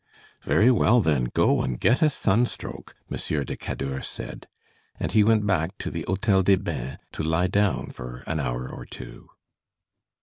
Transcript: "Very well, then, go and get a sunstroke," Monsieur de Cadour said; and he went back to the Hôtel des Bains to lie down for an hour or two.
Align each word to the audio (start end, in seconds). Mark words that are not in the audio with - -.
"Very 0.41 0.71
well, 0.71 0.99
then, 0.99 1.25
go 1.25 1.61
and 1.61 1.79
get 1.79 2.01
a 2.01 2.09
sunstroke," 2.09 2.95
Monsieur 3.07 3.43
de 3.43 3.55
Cadour 3.55 4.01
said; 4.01 4.47
and 4.99 5.11
he 5.11 5.23
went 5.23 5.45
back 5.45 5.77
to 5.77 5.91
the 5.91 6.03
Hôtel 6.09 6.43
des 6.43 6.57
Bains 6.57 6.97
to 7.11 7.21
lie 7.21 7.45
down 7.45 7.91
for 7.91 8.23
an 8.25 8.39
hour 8.39 8.67
or 8.67 8.83
two. 8.83 9.29